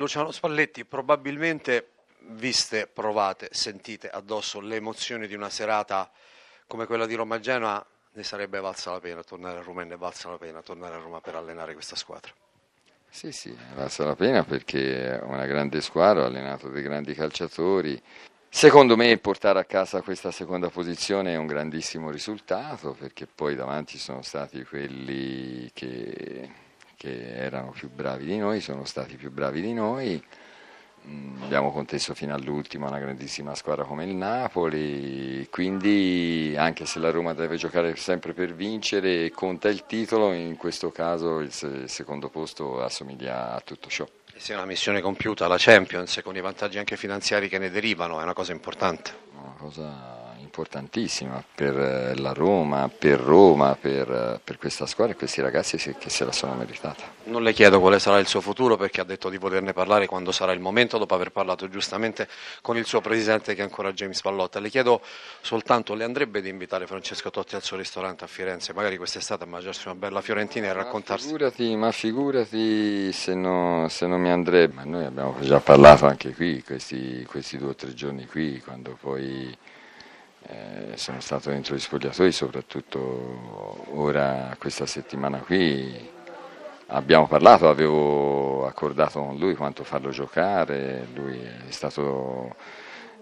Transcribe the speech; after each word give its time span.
Luciano 0.00 0.30
Spalletti, 0.30 0.86
probabilmente 0.86 1.90
viste, 2.30 2.86
provate, 2.86 3.50
sentite 3.52 4.08
addosso 4.08 4.58
le 4.58 4.76
emozioni 4.76 5.26
di 5.26 5.34
una 5.34 5.50
serata 5.50 6.10
come 6.66 6.86
quella 6.86 7.04
di 7.04 7.14
Roma-Genoa, 7.14 7.86
ne 8.12 8.22
sarebbe 8.22 8.60
valsa 8.60 8.92
la 8.92 9.00
pena 9.00 9.22
tornare 9.22 9.58
a 9.58 9.62
Roma 9.62 9.82
e 9.82 9.84
ne 9.84 9.98
valsa 9.98 10.30
la 10.30 10.38
pena 10.38 10.62
tornare 10.62 10.94
a 10.94 11.00
Roma 11.00 11.20
per 11.20 11.34
allenare 11.34 11.74
questa 11.74 11.96
squadra. 11.96 12.32
Sì, 13.10 13.30
sì, 13.30 13.54
valsa 13.74 14.06
la 14.06 14.16
pena 14.16 14.42
perché 14.42 15.18
è 15.18 15.22
una 15.22 15.44
grande 15.44 15.82
squadra, 15.82 16.22
ha 16.22 16.26
allenato 16.28 16.70
dei 16.70 16.82
grandi 16.82 17.12
calciatori. 17.12 18.02
Secondo 18.48 18.96
me 18.96 19.18
portare 19.18 19.58
a 19.58 19.64
casa 19.64 20.00
questa 20.00 20.30
seconda 20.30 20.70
posizione 20.70 21.34
è 21.34 21.36
un 21.36 21.46
grandissimo 21.46 22.10
risultato 22.10 22.94
perché 22.98 23.26
poi 23.26 23.54
davanti 23.54 23.98
sono 23.98 24.22
stati 24.22 24.64
quelli 24.64 25.70
che 25.74 26.69
che 27.00 27.34
erano 27.34 27.70
più 27.70 27.88
bravi 27.88 28.26
di 28.26 28.36
noi, 28.36 28.60
sono 28.60 28.84
stati 28.84 29.16
più 29.16 29.30
bravi 29.30 29.62
di 29.62 29.72
noi. 29.72 30.22
Mm, 31.08 31.44
abbiamo 31.44 31.72
contesto 31.72 32.12
fino 32.12 32.34
all'ultimo 32.34 32.86
una 32.86 32.98
grandissima 32.98 33.54
squadra 33.54 33.84
come 33.84 34.04
il 34.04 34.14
Napoli, 34.14 35.48
quindi 35.48 36.54
anche 36.58 36.84
se 36.84 36.98
la 36.98 37.10
Roma 37.10 37.32
deve 37.32 37.56
giocare 37.56 37.96
sempre 37.96 38.34
per 38.34 38.54
vincere 38.54 39.24
e 39.24 39.30
conta 39.30 39.70
il 39.70 39.86
titolo, 39.86 40.34
in 40.34 40.58
questo 40.58 40.90
caso 40.92 41.38
il 41.38 41.50
secondo 41.86 42.28
posto 42.28 42.82
assomiglia 42.82 43.54
a 43.54 43.60
tutto 43.60 43.88
ciò. 43.88 44.06
E 44.34 44.38
se 44.38 44.52
è 44.52 44.56
una 44.56 44.66
missione 44.66 45.00
compiuta, 45.00 45.48
la 45.48 45.56
Champions, 45.58 46.20
con 46.22 46.36
i 46.36 46.42
vantaggi 46.42 46.76
anche 46.76 46.98
finanziari 46.98 47.48
che 47.48 47.56
ne 47.56 47.70
derivano, 47.70 48.20
è 48.20 48.22
una 48.22 48.34
cosa 48.34 48.52
importante. 48.52 49.12
Una 49.38 49.54
cosa 49.56 50.19
importantissima 50.40 51.42
per 51.54 51.78
eh, 51.78 52.16
la 52.16 52.32
Roma, 52.32 52.88
per 52.88 53.18
Roma, 53.18 53.76
per, 53.80 54.10
eh, 54.10 54.40
per 54.42 54.58
questa 54.58 54.86
squadra 54.86 55.14
e 55.14 55.16
questi 55.16 55.40
ragazzi 55.40 55.76
che 55.76 56.10
se 56.10 56.24
la 56.24 56.32
sono 56.32 56.54
meritata. 56.54 57.18
Non 57.24 57.42
le 57.42 57.52
chiedo 57.52 57.80
quale 57.80 57.98
sarà 57.98 58.18
il 58.18 58.26
suo 58.26 58.40
futuro 58.40 58.76
perché 58.76 59.00
ha 59.00 59.04
detto 59.04 59.28
di 59.28 59.38
poterne 59.38 59.72
parlare 59.72 60.06
quando 60.06 60.32
sarà 60.32 60.52
il 60.52 60.60
momento, 60.60 60.98
dopo 60.98 61.14
aver 61.14 61.30
parlato 61.30 61.68
giustamente 61.68 62.28
con 62.62 62.76
il 62.76 62.84
suo 62.86 63.00
presidente 63.00 63.54
che 63.54 63.60
è 63.60 63.64
ancora 63.64 63.92
James 63.92 64.20
Pallotta. 64.20 64.58
Le 64.58 64.70
chiedo 64.70 65.00
soltanto, 65.40 65.94
le 65.94 66.04
andrebbe 66.04 66.40
di 66.40 66.48
invitare 66.48 66.86
Francesco 66.86 67.30
Totti 67.30 67.54
al 67.54 67.62
suo 67.62 67.76
ristorante 67.76 68.24
a 68.24 68.26
Firenze, 68.26 68.72
magari 68.72 68.96
quest'estate 68.96 69.44
a 69.44 69.46
mangiarsi 69.46 69.86
una 69.86 69.96
bella 69.96 70.20
fiorentina 70.20 70.66
e 70.66 70.72
raccontarsi? 70.72 71.26
Ma 71.26 71.32
figurati, 71.32 71.76
ma 71.76 71.92
figurati 71.92 73.12
se, 73.12 73.34
no, 73.34 73.86
se, 73.88 74.06
non 74.06 74.20
mi 74.20 74.30
andrebbe, 74.30 74.74
ma 74.74 74.84
noi 74.84 75.04
abbiamo 75.04 75.36
già 75.40 75.60
parlato 75.60 76.06
anche 76.06 76.32
qui, 76.32 76.62
questi, 76.62 77.24
questi 77.28 77.58
due 77.58 77.70
o 77.70 77.74
tre 77.74 77.94
giorni 77.94 78.26
qui, 78.26 78.60
quando 78.60 78.96
poi 79.00 79.56
eh, 80.42 80.96
sono 80.96 81.20
stato 81.20 81.50
dentro 81.50 81.74
gli 81.74 81.80
spogliatoi, 81.80 82.32
soprattutto 82.32 83.84
ora 83.94 84.54
questa 84.58 84.86
settimana 84.86 85.38
qui. 85.38 86.18
Abbiamo 86.92 87.28
parlato, 87.28 87.68
avevo 87.68 88.66
accordato 88.66 89.20
con 89.20 89.36
lui 89.36 89.54
quanto 89.54 89.84
farlo 89.84 90.10
giocare, 90.10 91.06
lui 91.14 91.38
è 91.40 91.70
stato, 91.70 92.56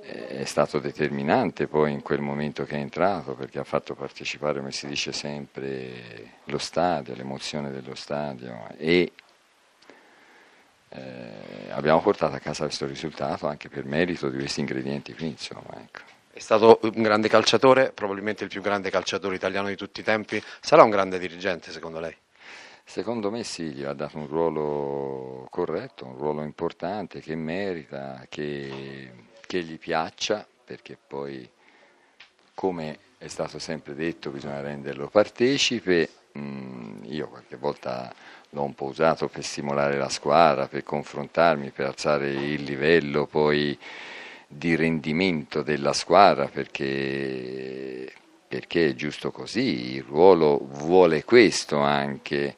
è 0.00 0.44
stato, 0.44 0.78
determinante 0.78 1.66
poi 1.66 1.90
in 1.92 2.00
quel 2.02 2.20
momento 2.20 2.64
che 2.64 2.76
è 2.76 2.78
entrato 2.78 3.34
perché 3.34 3.58
ha 3.58 3.64
fatto 3.64 3.94
partecipare, 3.94 4.60
come 4.60 4.70
si 4.70 4.86
dice 4.86 5.10
sempre, 5.10 6.34
lo 6.44 6.58
stadio, 6.58 7.16
l'emozione 7.16 7.72
dello 7.72 7.96
stadio. 7.96 8.68
E 8.76 9.12
eh, 10.90 11.70
abbiamo 11.70 12.00
portato 12.00 12.36
a 12.36 12.38
casa 12.38 12.64
questo 12.64 12.86
risultato 12.86 13.48
anche 13.48 13.68
per 13.68 13.84
merito 13.84 14.28
di 14.28 14.38
questi 14.38 14.60
ingredienti 14.60 15.12
qui, 15.12 15.26
insomma, 15.26 15.80
ecco. 15.80 16.15
È 16.36 16.40
stato 16.40 16.80
un 16.82 17.00
grande 17.00 17.28
calciatore, 17.28 17.92
probabilmente 17.92 18.44
il 18.44 18.50
più 18.50 18.60
grande 18.60 18.90
calciatore 18.90 19.34
italiano 19.34 19.68
di 19.68 19.74
tutti 19.74 20.00
i 20.00 20.02
tempi. 20.02 20.38
Sarà 20.60 20.82
un 20.82 20.90
grande 20.90 21.18
dirigente 21.18 21.72
secondo 21.72 21.98
lei? 21.98 22.14
Secondo 22.84 23.30
me 23.30 23.42
sì, 23.42 23.70
gli 23.70 23.84
ha 23.84 23.94
dato 23.94 24.18
un 24.18 24.26
ruolo 24.26 25.46
corretto, 25.48 26.04
un 26.04 26.14
ruolo 26.18 26.42
importante 26.42 27.20
che 27.20 27.34
merita, 27.36 28.26
che, 28.28 29.12
che 29.46 29.62
gli 29.62 29.78
piaccia, 29.78 30.46
perché 30.62 30.98
poi, 31.06 31.48
come 32.52 32.98
è 33.16 33.28
stato 33.28 33.58
sempre 33.58 33.94
detto, 33.94 34.28
bisogna 34.28 34.60
renderlo 34.60 35.08
partecipe. 35.08 36.10
Mm, 36.36 37.04
io 37.04 37.28
qualche 37.28 37.56
volta 37.56 38.12
l'ho 38.50 38.62
un 38.62 38.74
po' 38.74 38.84
usato 38.84 39.28
per 39.28 39.42
stimolare 39.42 39.96
la 39.96 40.10
squadra, 40.10 40.68
per 40.68 40.82
confrontarmi, 40.82 41.70
per 41.70 41.86
alzare 41.86 42.28
il 42.28 42.62
livello, 42.62 43.24
poi 43.24 43.78
di 44.46 44.76
rendimento 44.76 45.62
della 45.62 45.92
squadra 45.92 46.46
perché, 46.46 48.12
perché 48.46 48.88
è 48.90 48.94
giusto 48.94 49.30
così, 49.30 49.94
il 49.94 50.02
ruolo 50.02 50.60
vuole 50.70 51.24
questo 51.24 51.78
anche. 51.78 52.56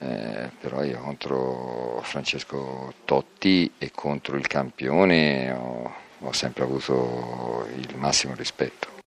Eh, 0.00 0.50
però 0.60 0.84
io 0.84 1.00
contro 1.00 2.00
Francesco 2.04 2.94
Totti 3.04 3.72
e 3.78 3.90
contro 3.92 4.36
il 4.36 4.46
campione 4.46 5.50
ho, 5.50 5.92
ho 6.20 6.32
sempre 6.32 6.62
avuto 6.62 7.66
il 7.74 7.96
massimo 7.96 8.34
rispetto. 8.34 8.96